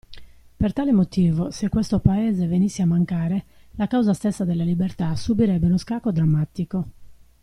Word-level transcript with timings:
Per 0.57 0.73
tale 0.73 0.91
motivo, 0.93 1.51
se 1.51 1.69
questo 1.69 1.99
Paese 1.99 2.47
venisse 2.47 2.81
a 2.81 2.87
mancare, 2.87 3.45
la 3.75 3.85
causa 3.85 4.15
stessa 4.15 4.43
della 4.43 4.63
libertà 4.63 5.15
subirebbe 5.15 5.67
uno 5.67 5.77
scacco 5.77 6.11
drammatico. 6.11 6.87